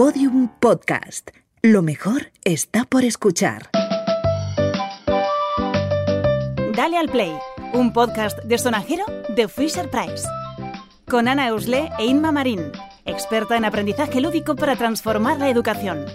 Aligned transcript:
Podium 0.00 0.48
Podcast. 0.60 1.28
Lo 1.60 1.82
mejor 1.82 2.32
está 2.42 2.86
por 2.86 3.04
escuchar. 3.04 3.68
Dale 6.74 6.96
al 6.96 7.10
Play, 7.10 7.34
un 7.74 7.92
podcast 7.92 8.38
de 8.38 8.56
sonajero 8.56 9.04
de 9.36 9.46
Fisher 9.46 9.90
Price. 9.90 10.26
Con 11.06 11.28
Ana 11.28 11.48
Eusle 11.48 11.90
e 11.98 12.06
Inma 12.06 12.32
Marín, 12.32 12.72
experta 13.04 13.58
en 13.58 13.66
aprendizaje 13.66 14.22
lúdico 14.22 14.56
para 14.56 14.74
transformar 14.74 15.38
la 15.38 15.50
educación. 15.50 16.06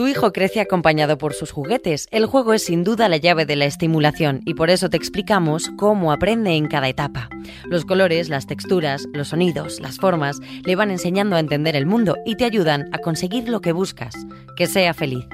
Tu 0.00 0.08
hijo 0.08 0.32
crece 0.32 0.60
acompañado 0.60 1.18
por 1.18 1.34
sus 1.34 1.50
juguetes. 1.50 2.08
El 2.10 2.24
juego 2.24 2.54
es 2.54 2.64
sin 2.64 2.84
duda 2.84 3.10
la 3.10 3.18
llave 3.18 3.44
de 3.44 3.54
la 3.54 3.66
estimulación 3.66 4.40
y 4.46 4.54
por 4.54 4.70
eso 4.70 4.88
te 4.88 4.96
explicamos 4.96 5.70
cómo 5.76 6.10
aprende 6.10 6.52
en 6.52 6.68
cada 6.68 6.88
etapa. 6.88 7.28
Los 7.66 7.84
colores, 7.84 8.30
las 8.30 8.46
texturas, 8.46 9.06
los 9.12 9.28
sonidos, 9.28 9.78
las 9.78 9.98
formas 9.98 10.40
le 10.64 10.74
van 10.74 10.90
enseñando 10.90 11.36
a 11.36 11.40
entender 11.40 11.76
el 11.76 11.84
mundo 11.84 12.16
y 12.24 12.36
te 12.36 12.46
ayudan 12.46 12.88
a 12.92 12.98
conseguir 13.00 13.50
lo 13.50 13.60
que 13.60 13.72
buscas, 13.72 14.14
que 14.56 14.66
sea 14.66 14.94
feliz. 14.94 15.26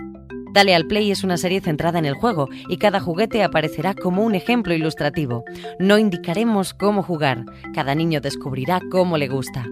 Dale 0.52 0.74
al 0.74 0.88
Play 0.88 1.12
es 1.12 1.22
una 1.22 1.36
serie 1.36 1.60
centrada 1.60 2.00
en 2.00 2.06
el 2.06 2.14
juego 2.14 2.48
y 2.68 2.78
cada 2.78 2.98
juguete 2.98 3.44
aparecerá 3.44 3.94
como 3.94 4.24
un 4.24 4.34
ejemplo 4.34 4.74
ilustrativo. 4.74 5.44
No 5.78 5.96
indicaremos 5.96 6.74
cómo 6.74 7.04
jugar, 7.04 7.44
cada 7.72 7.94
niño 7.94 8.20
descubrirá 8.20 8.80
cómo 8.90 9.16
le 9.16 9.28
gusta. 9.28 9.64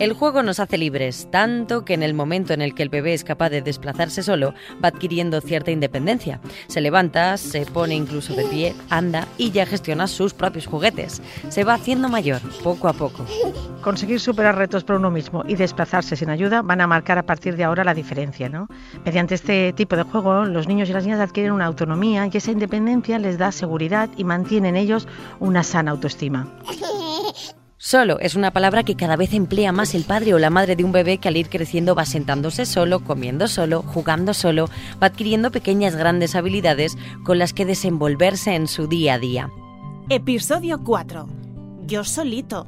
El 0.00 0.14
juego 0.14 0.42
nos 0.42 0.60
hace 0.60 0.78
libres, 0.78 1.28
tanto 1.30 1.84
que 1.84 1.92
en 1.92 2.02
el 2.02 2.14
momento 2.14 2.54
en 2.54 2.62
el 2.62 2.74
que 2.74 2.82
el 2.82 2.88
bebé 2.88 3.12
es 3.12 3.22
capaz 3.22 3.50
de 3.50 3.60
desplazarse 3.60 4.22
solo, 4.22 4.54
va 4.82 4.88
adquiriendo 4.88 5.42
cierta 5.42 5.72
independencia. 5.72 6.40
Se 6.68 6.80
levanta, 6.80 7.36
se 7.36 7.66
pone 7.66 7.96
incluso 7.96 8.34
de 8.34 8.44
pie, 8.44 8.74
anda 8.88 9.28
y 9.36 9.50
ya 9.50 9.66
gestiona 9.66 10.06
sus 10.06 10.32
propios 10.32 10.66
juguetes. 10.66 11.20
Se 11.50 11.64
va 11.64 11.74
haciendo 11.74 12.08
mayor, 12.08 12.40
poco 12.64 12.88
a 12.88 12.94
poco. 12.94 13.26
Conseguir 13.82 14.20
superar 14.20 14.56
retos 14.56 14.84
por 14.84 14.96
uno 14.96 15.10
mismo 15.10 15.44
y 15.46 15.56
desplazarse 15.56 16.16
sin 16.16 16.30
ayuda 16.30 16.62
van 16.62 16.80
a 16.80 16.86
marcar 16.86 17.18
a 17.18 17.26
partir 17.26 17.56
de 17.56 17.64
ahora 17.64 17.84
la 17.84 17.92
diferencia. 17.92 18.48
¿no? 18.48 18.68
Mediante 19.04 19.34
este 19.34 19.74
tipo 19.74 19.96
de 19.96 20.04
juego, 20.04 20.46
los 20.46 20.66
niños 20.66 20.88
y 20.88 20.94
las 20.94 21.04
niñas 21.04 21.20
adquieren 21.20 21.52
una 21.52 21.66
autonomía 21.66 22.26
y 22.32 22.34
esa 22.34 22.52
independencia 22.52 23.18
les 23.18 23.36
da 23.36 23.52
seguridad 23.52 24.08
y 24.16 24.24
mantiene 24.24 24.70
en 24.70 24.76
ellos 24.76 25.06
una 25.40 25.62
sana 25.62 25.90
autoestima. 25.90 26.48
Solo 27.82 28.18
es 28.20 28.34
una 28.34 28.50
palabra 28.50 28.82
que 28.82 28.94
cada 28.94 29.16
vez 29.16 29.32
emplea 29.32 29.72
más 29.72 29.94
el 29.94 30.04
padre 30.04 30.34
o 30.34 30.38
la 30.38 30.50
madre 30.50 30.76
de 30.76 30.84
un 30.84 30.92
bebé 30.92 31.16
que 31.16 31.28
al 31.28 31.38
ir 31.38 31.48
creciendo 31.48 31.94
va 31.94 32.04
sentándose 32.04 32.66
solo, 32.66 33.00
comiendo 33.00 33.48
solo, 33.48 33.80
jugando 33.80 34.34
solo, 34.34 34.68
va 35.02 35.06
adquiriendo 35.06 35.50
pequeñas 35.50 35.96
grandes 35.96 36.34
habilidades 36.34 36.98
con 37.24 37.38
las 37.38 37.54
que 37.54 37.64
desenvolverse 37.64 38.54
en 38.54 38.68
su 38.68 38.86
día 38.86 39.14
a 39.14 39.18
día. 39.18 39.50
Episodio 40.10 40.84
4. 40.84 41.26
Yo 41.86 42.04
solito. 42.04 42.66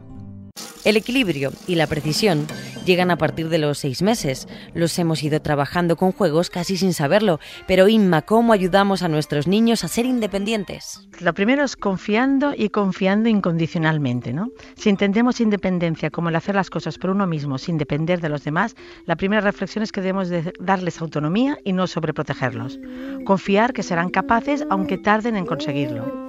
El 0.85 0.97
equilibrio 0.97 1.53
y 1.69 1.77
la 1.77 1.87
precisión 1.87 2.47
llegan 2.85 3.13
a 3.13 3.17
partir 3.17 3.49
de 3.49 3.59
los 3.59 3.79
seis 3.79 4.03
meses. 4.03 4.49
Los 4.75 4.99
hemos 4.99 5.23
ido 5.23 5.41
trabajando 5.41 5.95
con 5.95 6.11
juegos 6.11 6.51
casi 6.51 6.77
sin 6.77 6.93
saberlo. 6.93 7.39
Pero 7.69 7.89
Inma, 7.89 8.23
¿cómo 8.23 8.53
ayudamos 8.53 9.03
a 9.03 9.09
nuestros 9.09 9.47
niños 9.47 9.85
a 9.85 9.89
ser 9.89 10.07
independientes? 10.07 11.09
Lo 11.21 11.35
primero 11.35 11.63
es 11.63 11.77
confiando 11.77 12.53
y 12.57 12.71
confiando 12.71 13.29
incondicionalmente. 13.29 14.33
¿no? 14.33 14.49
Si 14.75 14.89
entendemos 14.89 15.41
independencia 15.41 16.11
como 16.11 16.31
el 16.31 16.37
hacer 16.37 16.57
las 16.57 16.71
cosas 16.71 16.99
por 16.99 17.11
uno 17.11 17.29
mismo 17.29 17.59
sin 17.59 17.79
depender 17.79 18.21
de 18.21 18.29
los 18.29 18.43
demás, 18.43 18.75
la 19.07 19.15
primera 19.15 19.41
reflexión 19.41 19.85
es 19.85 19.93
que 19.93 20.01
debemos 20.01 20.31
de 20.31 20.53
darles 20.59 21.01
autonomía 21.01 21.59
y 21.65 21.75
no 21.75 21.87
sobreprotegerlos. 21.87 22.81
Confiar 23.25 23.73
que 23.73 23.85
serán 23.85 24.11
capaces 24.11 24.65
aunque 24.69 24.99
tarden 24.99 25.37
en 25.37 25.47
conseguirlo 25.47 26.22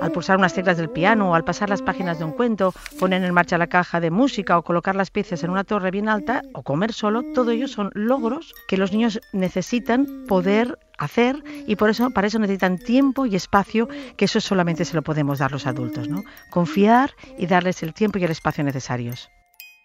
al 0.00 0.12
pulsar 0.12 0.38
unas 0.38 0.54
teclas 0.54 0.76
del 0.76 0.90
piano 0.90 1.30
o 1.30 1.34
al 1.34 1.44
pasar 1.44 1.68
las 1.68 1.82
páginas 1.82 2.18
de 2.18 2.24
un 2.24 2.32
cuento, 2.32 2.72
poner 2.98 3.22
en 3.22 3.34
marcha 3.34 3.58
la 3.58 3.66
caja 3.66 4.00
de 4.00 4.10
música 4.10 4.58
o 4.58 4.62
colocar 4.62 4.94
las 4.94 5.10
piezas 5.10 5.42
en 5.44 5.50
una 5.50 5.64
torre 5.64 5.90
bien 5.90 6.08
alta 6.08 6.42
o 6.54 6.62
comer 6.62 6.92
solo, 6.92 7.22
todo 7.34 7.50
ello 7.50 7.68
son 7.68 7.90
logros 7.94 8.54
que 8.68 8.76
los 8.76 8.92
niños 8.92 9.20
necesitan 9.32 10.06
poder 10.26 10.78
hacer 10.98 11.42
y 11.66 11.76
por 11.76 11.90
eso 11.90 12.10
para 12.10 12.26
eso 12.26 12.38
necesitan 12.38 12.78
tiempo 12.78 13.26
y 13.26 13.36
espacio 13.36 13.88
que 14.16 14.24
eso 14.24 14.40
solamente 14.40 14.84
se 14.84 14.94
lo 14.94 15.02
podemos 15.02 15.38
dar 15.38 15.52
los 15.52 15.66
adultos, 15.66 16.08
¿no? 16.08 16.24
Confiar 16.50 17.12
y 17.38 17.46
darles 17.46 17.82
el 17.82 17.94
tiempo 17.94 18.18
y 18.18 18.24
el 18.24 18.30
espacio 18.30 18.64
necesarios 18.64 19.30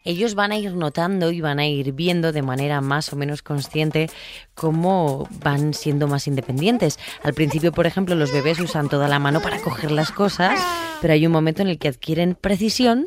ellos 0.04 0.36
van 0.36 0.52
a 0.52 0.58
ir 0.58 0.74
notando 0.74 1.32
y 1.32 1.42
van 1.42 1.60
a 1.60 1.68
ir 1.68 1.94
viendo 1.94 2.32
de 2.32 2.42
manera 2.42 2.82
más 2.82 3.12
o 3.14 3.16
menos 3.16 3.42
consciente 3.42 4.10
cómo 4.56 5.28
van 5.44 5.74
siendo 5.74 6.08
más 6.08 6.28
independientes. 6.28 7.00
Al 7.24 7.34
principio, 7.34 7.72
por 7.72 7.88
ejemplo, 7.88 8.16
los 8.16 8.32
bebés 8.32 8.60
usan 8.60 8.90
toda 8.90 9.08
la 9.08 9.20
mano 9.20 9.42
para 9.42 9.60
coger 9.60 9.92
las 9.92 10.12
cosas, 10.12 10.60
pero 11.02 11.14
hay 11.14 11.26
un 11.26 11.32
momento 11.32 11.62
en 11.62 11.70
el 11.70 11.78
que 11.78 11.88
adquieren 11.88 12.36
precisión 12.36 13.06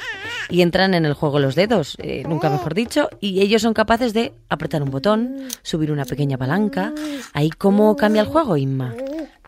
y 0.48 0.62
entran 0.62 0.94
en 0.94 1.04
el 1.04 1.14
juego 1.14 1.38
los 1.38 1.54
dedos, 1.54 1.96
eh, 1.98 2.22
nunca 2.28 2.50
mejor 2.50 2.74
dicho, 2.74 3.08
y 3.20 3.40
ellos 3.40 3.62
son 3.62 3.74
capaces 3.74 4.12
de 4.12 4.32
apretar 4.48 4.82
un 4.82 4.90
botón, 4.90 5.48
subir 5.62 5.90
una 5.90 6.04
pequeña 6.04 6.38
palanca. 6.38 6.92
Ahí 7.32 7.50
cómo 7.50 7.96
cambia 7.96 8.22
el 8.22 8.28
juego, 8.28 8.56
Inma. 8.56 8.94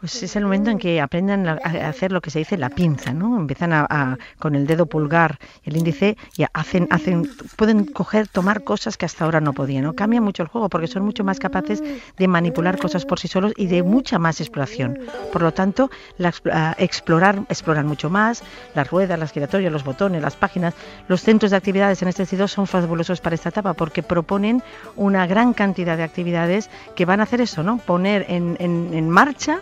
Pues 0.00 0.22
es 0.22 0.36
el 0.36 0.44
momento 0.44 0.70
en 0.70 0.78
que 0.78 1.00
aprenden 1.00 1.48
a 1.48 1.54
hacer 1.88 2.12
lo 2.12 2.20
que 2.20 2.31
se 2.31 2.38
dice 2.38 2.56
la 2.56 2.70
pinza, 2.70 3.12
¿no? 3.12 3.36
Empiezan 3.36 3.72
a, 3.72 4.16
con 4.38 4.54
el 4.54 4.66
dedo 4.66 4.86
pulgar 4.86 5.38
el 5.64 5.76
índice 5.76 6.16
y 6.36 6.44
hacen, 6.53 6.86
hacen, 6.91 7.28
pueden 7.56 7.84
coger, 7.84 8.28
tomar 8.28 8.62
cosas 8.62 8.97
que 8.97 9.06
hasta 9.06 9.25
ahora 9.25 9.41
no 9.41 9.53
podían, 9.53 9.84
¿no? 9.84 9.94
Cambia 9.94 10.20
mucho 10.20 10.42
el 10.42 10.48
juego 10.48 10.69
porque 10.69 10.87
son 10.87 11.04
mucho 11.04 11.25
más 11.25 11.38
capaces 11.38 11.82
de 12.16 12.28
manipular 12.28 12.78
cosas 12.78 13.04
por 13.04 13.19
sí 13.19 13.28
solos 13.28 13.53
y 13.56 13.66
de 13.66 13.82
mucha 13.82 14.19
más 14.19 14.41
exploración. 14.41 14.98
Por 15.32 15.42
lo 15.42 15.53
tanto, 15.53 15.91
la, 16.16 16.32
explorar, 16.78 17.42
exploran 17.48 17.87
mucho 17.87 18.08
más, 18.08 18.44
las 18.75 18.88
ruedas, 18.91 19.19
las 19.19 19.32
giratorias, 19.32 19.72
los 19.72 19.84
botones, 19.84 20.22
las 20.22 20.37
páginas, 20.37 20.75
los 21.08 21.22
centros 21.22 21.50
de 21.50 21.56
actividades 21.56 22.03
en 22.03 22.08
este 22.08 22.25
sentido 22.25 22.47
son 22.47 22.66
fabulosos 22.66 23.20
para 23.20 23.34
esta 23.34 23.48
etapa 23.48 23.75
porque 23.75 24.03
proponen 24.03 24.62
una 24.94 25.26
gran 25.26 25.54
cantidad 25.54 25.97
de 25.97 26.04
actividades 26.04 26.70
que 26.94 27.04
van 27.04 27.20
a 27.20 27.25
hacer 27.25 27.41
eso, 27.41 27.62
¿no? 27.62 27.78
Poner 27.78 28.26
en, 28.28 28.56
en, 28.60 28.94
en 28.94 29.10
marcha 29.10 29.60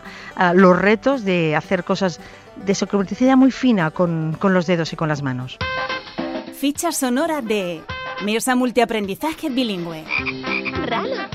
los 0.55 0.79
retos 0.79 1.25
de 1.25 1.57
hacer 1.57 1.85
cosas 1.85 2.21
de 2.65 2.75
socomotricidad 2.75 3.37
muy 3.37 3.51
fina 3.51 3.91
con, 3.91 4.37
con 4.39 4.55
los 4.55 4.67
dedos 4.67 4.93
y 4.93 4.97
con 4.97 5.09
las 5.09 5.23
manos. 5.23 5.59
Ficha 6.59 6.91
sonora 6.93 7.43
de 7.43 7.83
Mesa 8.25 8.55
Multiaprendizaje 8.55 9.51
Bilingüe. 9.51 10.05
Rana. 10.87 11.29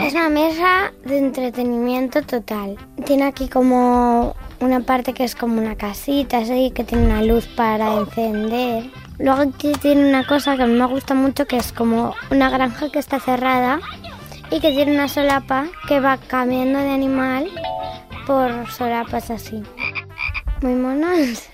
Es 0.00 0.12
una 0.14 0.28
mesa 0.28 0.92
de 1.04 1.18
entretenimiento 1.18 2.22
total. 2.22 2.76
Tiene 3.04 3.24
aquí 3.24 3.48
como 3.48 4.34
una 4.60 4.80
parte 4.80 5.14
que 5.14 5.24
es 5.24 5.34
como 5.34 5.60
una 5.60 5.76
casita, 5.76 6.38
así, 6.38 6.72
que 6.74 6.84
tiene 6.84 7.06
una 7.06 7.22
luz 7.22 7.46
para 7.46 7.94
encender. 7.96 8.90
Luego 9.18 9.42
aquí 9.42 9.72
tiene 9.80 10.08
una 10.08 10.26
cosa 10.26 10.56
que 10.56 10.62
a 10.62 10.66
mí 10.66 10.74
me 10.74 10.86
gusta 10.86 11.14
mucho, 11.14 11.46
que 11.46 11.56
es 11.56 11.72
como 11.72 12.14
una 12.30 12.50
granja 12.50 12.90
que 12.90 12.98
está 12.98 13.20
cerrada 13.20 13.80
y 14.50 14.60
que 14.60 14.72
tiene 14.72 14.92
una 14.92 15.08
solapa 15.08 15.66
que 15.88 16.00
va 16.00 16.18
cambiando 16.18 16.78
de 16.78 16.90
animal 16.90 17.50
por 18.26 18.70
solapas 18.70 19.30
así. 19.30 19.62
Muy 20.62 20.74
monos. 20.74 21.48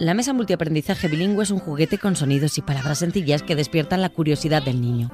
La 0.00 0.14
mesa 0.14 0.32
multiaprendizaje 0.32 1.08
bilingüe 1.08 1.44
es 1.44 1.50
un 1.50 1.60
juguete 1.60 1.98
con 1.98 2.16
sonidos 2.16 2.58
y 2.58 2.62
palabras 2.62 2.98
sencillas 2.98 3.42
que 3.42 3.54
despiertan 3.54 4.00
la 4.00 4.08
curiosidad 4.08 4.62
del 4.62 4.80
niño. 4.80 5.10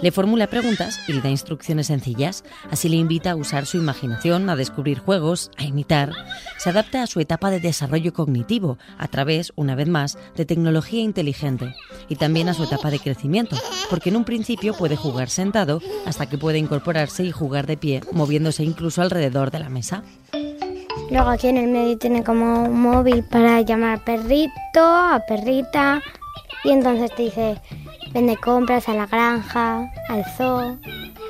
Le 0.00 0.10
formula 0.10 0.46
preguntas 0.46 1.00
y 1.06 1.12
le 1.12 1.20
da 1.20 1.28
instrucciones 1.28 1.88
sencillas, 1.88 2.44
así 2.70 2.88
le 2.88 2.96
invita 2.96 3.32
a 3.32 3.36
usar 3.36 3.66
su 3.66 3.76
imaginación, 3.76 4.48
a 4.48 4.56
descubrir 4.56 4.98
juegos, 4.98 5.50
a 5.56 5.64
imitar. 5.64 6.12
Se 6.58 6.70
adapta 6.70 7.02
a 7.02 7.06
su 7.06 7.20
etapa 7.20 7.50
de 7.50 7.60
desarrollo 7.60 8.12
cognitivo, 8.12 8.78
a 8.98 9.08
través, 9.08 9.52
una 9.54 9.74
vez 9.74 9.88
más, 9.88 10.18
de 10.34 10.44
tecnología 10.44 11.02
inteligente, 11.02 11.74
y 12.08 12.16
también 12.16 12.48
a 12.48 12.54
su 12.54 12.64
etapa 12.64 12.90
de 12.90 13.00
crecimiento, 13.00 13.56
porque 13.90 14.08
en 14.08 14.16
un 14.16 14.24
principio 14.24 14.74
puede 14.74 14.96
jugar 14.96 15.28
sentado 15.28 15.80
hasta 16.06 16.26
que 16.26 16.38
puede 16.38 16.58
incorporarse 16.58 17.24
y 17.24 17.32
jugar 17.32 17.66
de 17.66 17.76
pie, 17.76 18.00
moviéndose 18.12 18.64
incluso 18.64 19.02
alrededor 19.02 19.50
de 19.50 19.60
la 19.60 19.68
mesa. 19.68 20.02
Luego 21.12 21.28
aquí 21.28 21.48
en 21.48 21.58
el 21.58 21.68
medio 21.68 21.98
tiene 21.98 22.24
como 22.24 22.64
un 22.64 22.80
móvil 22.80 23.22
para 23.22 23.60
llamar 23.60 23.98
a 23.98 24.02
perrito, 24.02 24.80
a 24.80 25.22
perrita. 25.28 26.00
Y 26.64 26.70
entonces 26.70 27.14
te 27.14 27.24
dice, 27.24 27.60
vende 28.14 28.38
compras 28.38 28.88
a 28.88 28.94
la 28.94 29.04
granja, 29.04 29.92
al 30.08 30.24
zoo 30.36 30.78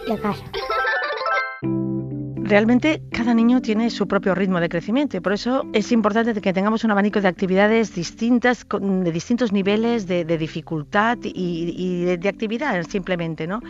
y 0.06 0.12
a 0.12 0.18
casa 0.18 0.61
realmente 2.52 3.00
cada 3.10 3.32
niño 3.32 3.62
tiene 3.62 3.88
su 3.88 4.06
propio 4.06 4.34
ritmo 4.34 4.60
de 4.60 4.68
crecimiento 4.68 5.16
y 5.16 5.20
por 5.20 5.32
eso 5.32 5.64
es 5.72 5.90
importante 5.90 6.38
que 6.38 6.52
tengamos 6.52 6.84
un 6.84 6.90
abanico 6.90 7.18
de 7.18 7.26
actividades 7.26 7.94
distintas, 7.94 8.66
de 8.78 9.10
distintos 9.10 9.52
niveles 9.52 10.06
de, 10.06 10.24
dificultad 10.36 11.16
y, 11.22 12.04
de, 12.04 12.28
actividad 12.28 12.82
simplemente. 12.82 13.46
¿no? 13.46 13.60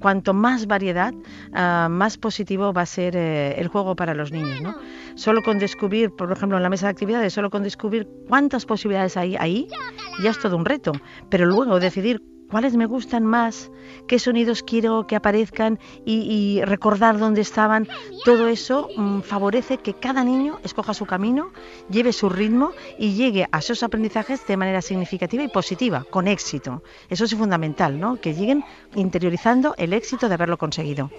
Cuanto 0.00 0.34
más 0.34 0.66
variedad, 0.66 1.14
ah, 1.52 1.86
más 1.88 2.18
positivo 2.18 2.72
va 2.72 2.82
a 2.82 2.86
ser 2.86 3.14
eh, 3.14 3.54
el 3.58 3.68
juego 3.68 3.94
para 3.94 4.12
los 4.12 4.32
niños. 4.32 4.60
¿no? 4.60 4.74
Solo 5.14 5.40
con 5.44 5.60
descubrir, 5.60 6.10
por 6.10 6.32
ejemplo, 6.32 6.56
en 6.56 6.64
la 6.64 6.68
mesa 6.68 6.86
de 6.86 6.90
actividades, 6.90 7.32
solo 7.32 7.48
con 7.48 7.62
descubrir 7.62 8.08
cuántas 8.26 8.66
posibilidades 8.66 9.16
hay 9.16 9.36
ahí, 9.38 9.68
ya 10.20 10.30
es 10.30 10.40
todo 10.40 10.56
un 10.56 10.64
reto. 10.64 10.90
Pero 11.30 11.46
luego 11.46 11.78
decidir 11.78 12.20
cuáles 12.52 12.76
me 12.76 12.84
gustan 12.84 13.24
más, 13.24 13.70
qué 14.06 14.18
sonidos 14.18 14.62
quiero 14.62 15.06
que 15.06 15.16
aparezcan 15.16 15.78
y, 16.04 16.60
recordar 16.64 17.18
dónde 17.18 17.40
estaban. 17.40 17.88
Todo 18.26 18.48
eso 18.48 18.90
mm, 18.94 19.20
favorece 19.20 19.78
que 19.78 19.94
cada 19.94 20.22
niño 20.22 20.60
escoja 20.62 20.92
su 20.92 21.06
camino, 21.06 21.50
lleve 21.88 22.12
su 22.12 22.28
ritmo 22.28 22.72
y 22.98 23.14
llegue 23.14 23.48
a 23.50 23.58
esos 23.60 23.82
aprendizajes 23.82 24.46
de 24.46 24.58
manera 24.58 24.82
significativa 24.82 25.42
y 25.42 25.48
positiva, 25.48 26.04
con 26.10 26.28
éxito. 26.28 26.82
Eso 27.08 27.24
es 27.24 27.34
fundamental, 27.34 27.98
¿no? 27.98 28.20
Que 28.20 28.34
lleguen 28.34 28.64
interiorizando 28.94 29.74
el 29.78 29.94
éxito 29.94 30.28
de 30.28 30.34
haberlo 30.34 30.58
conseguido. 30.58 31.10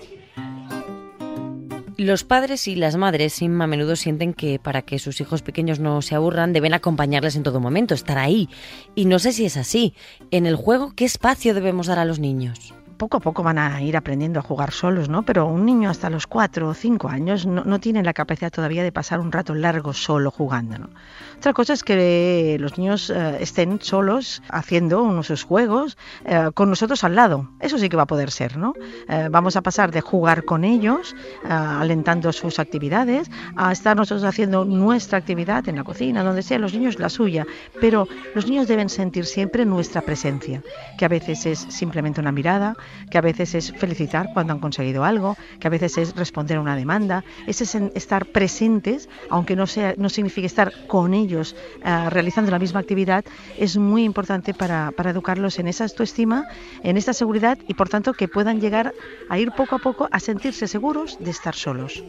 Los 1.98 2.24
padres 2.24 2.68
y 2.68 2.76
las 2.76 2.96
madres 2.96 3.40
a 3.42 3.68
menudo 3.68 3.96
sienten 3.96 4.34
que 4.34 4.58
para 4.58 4.82
que 4.82 4.98
sus 4.98 5.22
hijos 5.22 5.44
pequeños 5.44 5.80
no 5.80 6.02
se 6.02 6.16
aburran 6.16 6.52
deben 6.52 6.74
acompañarles 6.74 7.36
en 7.36 7.44
todo 7.44 7.60
momento, 7.60 7.94
estar 7.94 8.18
ahí. 8.18 8.50
Y 8.96 9.06
no 9.06 9.20
sé 9.20 9.32
si 9.32 9.46
es 9.46 9.58
así. 9.58 9.94
En 10.32 10.48
el 10.48 10.56
juego, 10.56 10.94
¿qué 10.96 11.06
espacio 11.06 11.54
debemos 11.54 11.88
dar 11.88 12.00
a 12.00 12.06
los 12.06 12.20
niños? 12.20 12.74
Poco 12.98 13.18
a 13.18 13.20
poco 13.20 13.44
van 13.44 13.58
a 13.58 13.82
ir 13.82 13.98
aprendiendo 13.98 14.40
a 14.40 14.44
jugar 14.44 14.72
solos, 14.72 15.10
¿no? 15.10 15.24
Pero 15.24 15.46
un 15.46 15.66
niño 15.66 15.90
hasta 15.90 16.10
los 16.10 16.28
cuatro 16.28 16.70
o 16.70 16.74
cinco 16.74 17.10
años 17.10 17.46
no, 17.46 17.80
tiene 17.80 18.04
la 18.04 18.14
capacidad 18.14 18.52
todavía 18.52 18.84
de 18.84 18.92
pasar 18.92 19.20
un 19.20 19.32
rato 19.32 19.54
largo 19.56 19.94
solo 19.94 20.32
jugando, 20.32 20.78
¿no? 20.78 20.90
Otra 21.38 21.54
cosa 21.54 21.74
es 21.74 21.84
que 21.84 22.58
los 22.60 22.78
niños 22.78 23.10
eh, 23.10 23.38
estén 23.42 23.82
solos 23.82 24.42
haciendo 24.50 25.04
unos 25.04 25.28
sus 25.28 25.44
juegos 25.44 25.98
eh, 26.26 26.52
con 26.54 26.70
nosotros 26.70 27.04
al 27.04 27.16
lado. 27.16 27.50
Eso 27.60 27.78
sí 27.78 27.90
que 27.90 27.98
va 27.98 28.04
a 28.04 28.08
poder 28.08 28.32
ser, 28.32 28.58
¿no? 28.58 28.74
Eh, 29.10 29.28
vamos 29.30 29.56
a 29.56 29.62
pasar 29.62 29.92
de 29.92 30.02
jugar 30.02 30.46
con 30.46 30.64
ellos, 30.64 31.16
alentando 31.44 32.32
sus 32.32 32.60
actividades, 32.60 33.30
a 33.56 33.72
estar 33.72 33.98
nosotros 33.98 34.24
haciendo 34.24 34.66
nuestra 34.66 35.18
actividad 35.18 35.68
en 35.68 35.76
la 35.76 35.84
cocina, 35.84 36.24
donde 36.24 36.42
sea, 36.42 36.60
los 36.60 36.74
niños 36.74 37.00
la 37.00 37.10
suya. 37.10 37.46
Pero 37.82 38.08
los 38.36 38.48
niños 38.48 38.68
deben 38.68 38.90
sentir 38.90 39.26
siempre 39.26 39.66
nuestra 39.66 40.02
presencia, 40.02 40.62
que 40.98 41.06
a 41.06 41.10
veces 41.10 41.46
es 41.46 41.60
simplemente 41.70 42.22
una 42.22 42.32
mirada, 42.32 42.76
que 43.10 43.18
a 43.18 43.22
veces 43.22 43.56
es 43.56 43.72
felicitar 43.72 44.30
cuando 44.34 44.54
han 44.54 44.60
conseguido 44.60 45.04
algo, 45.04 45.36
que 45.60 45.68
a 45.68 45.70
veces 45.72 45.98
es 45.98 46.16
responder 46.16 46.58
a 46.58 46.62
una 46.62 46.76
demanda, 46.76 47.24
es 47.48 47.62
estar 47.62 48.26
presentes, 48.26 49.10
aunque 49.30 49.56
no, 49.56 49.68
sea, 49.68 49.94
no 49.98 50.10
signifique 50.10 50.48
estar 50.48 50.72
con 50.88 51.14
ellos 51.14 51.56
eh, 51.84 52.10
realizando 52.10 52.52
la 52.52 52.60
misma 52.60 52.80
actividad, 52.80 53.24
es 53.58 53.78
muy 53.78 54.04
importante 54.04 54.54
para, 54.54 54.92
para 54.92 55.12
educarlos 55.12 55.60
en 55.60 55.68
esa 55.68 55.84
autoestima, 55.84 56.46
en 56.84 56.98
esta 56.98 57.14
seguridad 57.14 57.58
y 57.68 57.74
por 57.74 57.90
tanto 57.90 58.14
que 58.14 58.28
puedan 58.28 58.60
llegar 58.60 58.94
a 59.30 59.40
ir 59.40 59.52
poco 59.52 59.76
a 59.76 59.80
poco 59.80 60.08
a 60.12 60.20
sentirse 60.20 60.68
seguros 60.68 61.18
de 61.20 61.32
estar 61.32 61.56
solos. 61.56 62.04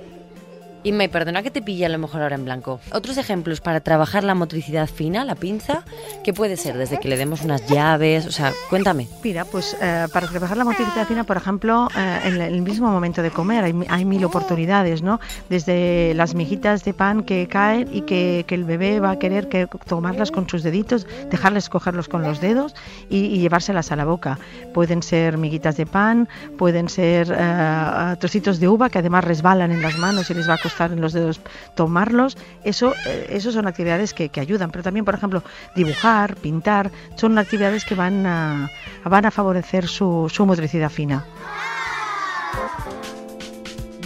Y 0.85 0.93
me 0.93 1.09
perdona 1.09 1.43
que 1.43 1.51
te 1.51 1.63
pille 1.63 1.87
a 1.87 1.89
lo 1.89 1.99
mejor 1.99 2.21
ahora 2.21 2.35
en 2.35 2.45
blanco. 2.45 2.79
Otros 2.93 3.17
ejemplos 3.17 3.63
para 3.63 3.81
trabajar 3.81 4.23
la 4.23 4.35
motricidad 4.35 4.87
fina, 4.87 5.25
la 5.25 5.35
pinza, 5.35 5.83
¿qué 6.23 6.35
puede 6.35 6.59
ser? 6.59 6.77
Desde 6.77 7.01
que 7.01 7.09
le 7.09 7.17
demos 7.17 7.41
unas 7.41 7.67
llaves, 7.67 8.27
o 8.27 8.31
sea, 8.31 8.53
cuéntame. 8.69 9.09
Mira, 9.23 9.47
pues 9.47 9.75
eh, 9.81 10.07
para 10.13 10.29
trabajar 10.29 10.59
la 10.59 10.65
motricidad 10.65 11.07
fina, 11.07 11.25
por 11.25 11.39
ejemplo, 11.39 11.89
eh, 11.97 12.21
en 12.25 12.39
el 12.39 12.61
mismo 12.61 12.91
momento 12.91 13.23
de 13.23 13.31
comer, 13.31 13.65
hay, 13.65 14.05
mil 14.05 14.23
oportunidades, 14.27 15.01
¿no? 15.01 15.21
Desde 15.49 16.13
las 16.15 16.35
mijitas 16.35 16.85
de 16.85 16.93
pan 16.93 17.23
que 17.23 17.49
caen 17.49 17.89
y 17.91 18.03
que, 18.03 18.45
el 18.47 18.65
bebé 18.65 19.01
va 19.01 19.13
a 19.13 19.19
querer 19.19 19.49
que, 19.49 19.67
tomarlas 19.87 20.31
con 20.31 20.49
sus 20.49 20.63
deditos, 20.63 21.07
dejarles 21.31 21.71
cogerlos 21.71 22.09
con 22.09 22.23
los 22.23 22.43
dedos 22.43 22.75
y, 23.09 23.39
llevárselas 23.39 23.91
a 23.91 23.97
la 23.97 24.05
boca. 24.05 24.39
Pueden 24.75 25.03
ser 25.03 25.39
miguitas 25.39 25.79
de 25.79 25.87
pan, 25.87 26.29
pueden 26.59 26.91
ser 26.91 27.35
eh, 27.35 28.17
trocitos 28.21 28.61
de 28.61 28.69
uva 28.69 28.91
que 28.91 28.99
además 28.99 29.25
resbalan 29.25 29.73
en 29.73 29.81
las 29.81 29.97
manos 29.97 30.31
y 30.31 30.35
les 30.35 30.49
va 30.49 30.55
a 30.55 30.59
costar 30.59 30.74
en 30.81 31.01
los 31.01 31.13
dedos, 31.13 31.41
tomarlos, 31.75 32.37
eso, 32.65 32.95
eh, 33.07 33.27
eso 33.31 33.53
son 33.53 33.67
actividades 33.67 34.15
que, 34.15 34.31
ayudan. 34.41 34.71
Pero 34.71 34.83
también, 34.83 35.05
por 35.05 35.15
ejemplo, 35.15 35.43
dibujar, 35.75 36.37
pintar, 36.37 36.91
son 37.17 37.39
actividades 37.39 37.85
que 37.85 37.95
van 37.95 38.27
a, 38.27 38.71
van 39.05 39.27
a 39.27 39.31
favorecer 39.31 39.87
su, 39.87 40.31
su 40.33 40.45
motricidad 40.45 40.91
fina. 40.91 41.25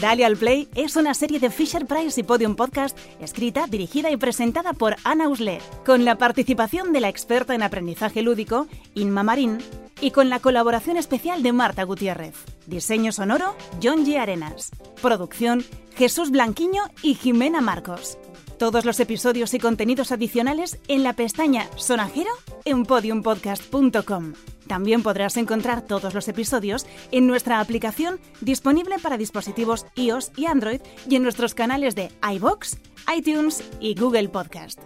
Dale 0.00 0.24
al 0.24 0.36
Play 0.36 0.68
es 0.76 0.94
una 0.94 1.12
serie 1.12 1.40
de 1.40 1.50
Fisher 1.50 1.84
Price 1.84 2.20
y 2.20 2.22
Podium 2.22 2.54
Podcast 2.54 2.96
escrita, 3.20 3.66
dirigida 3.66 4.12
y 4.12 4.16
presentada 4.16 4.72
por 4.72 4.94
Ana 5.02 5.28
Usle, 5.28 5.60
con 5.84 6.04
la 6.04 6.16
participación 6.16 6.92
de 6.92 7.00
la 7.00 7.08
experta 7.08 7.52
en 7.56 7.64
aprendizaje 7.64 8.22
lúdico, 8.22 8.68
Inma 8.94 9.24
Marín, 9.24 9.58
y 10.00 10.12
con 10.12 10.28
la 10.28 10.38
colaboración 10.38 10.98
especial 10.98 11.42
de 11.42 11.52
Marta 11.52 11.82
Gutiérrez. 11.82 12.57
Diseño 12.68 13.12
sonoro, 13.12 13.56
John 13.82 14.04
G. 14.04 14.18
Arenas. 14.18 14.70
Producción, 15.00 15.64
Jesús 15.96 16.30
Blanquiño 16.30 16.82
y 17.02 17.14
Jimena 17.14 17.62
Marcos. 17.62 18.18
Todos 18.58 18.84
los 18.84 19.00
episodios 19.00 19.54
y 19.54 19.58
contenidos 19.58 20.12
adicionales 20.12 20.78
en 20.88 21.02
la 21.02 21.14
pestaña 21.14 21.68
Sonajero 21.76 22.30
en 22.64 22.84
podiumpodcast.com. 22.84 24.34
También 24.66 25.02
podrás 25.02 25.38
encontrar 25.38 25.82
todos 25.82 26.12
los 26.12 26.28
episodios 26.28 26.86
en 27.10 27.26
nuestra 27.26 27.60
aplicación 27.60 28.20
disponible 28.42 28.98
para 28.98 29.16
dispositivos 29.16 29.86
iOS 29.94 30.32
y 30.36 30.46
Android 30.46 30.80
y 31.08 31.16
en 31.16 31.22
nuestros 31.22 31.54
canales 31.54 31.94
de 31.94 32.10
iBox, 32.34 32.76
iTunes 33.16 33.64
y 33.80 33.94
Google 33.94 34.28
Podcast. 34.28 34.78